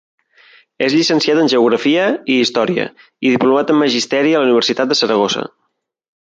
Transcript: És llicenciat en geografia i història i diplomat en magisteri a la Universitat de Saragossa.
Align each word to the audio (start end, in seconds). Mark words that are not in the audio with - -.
És 0.85 0.93
llicenciat 0.99 1.41
en 1.41 1.51
geografia 1.53 2.05
i 2.35 2.37
història 2.45 2.87
i 3.29 3.35
diplomat 3.35 3.75
en 3.75 3.79
magisteri 3.83 4.35
a 4.39 4.43
la 4.45 4.49
Universitat 4.49 4.95
de 4.95 4.99
Saragossa. 5.03 5.47